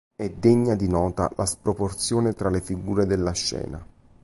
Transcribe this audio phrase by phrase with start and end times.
[0.15, 3.85] È degna di nota la sproporzione tra le figure della scena.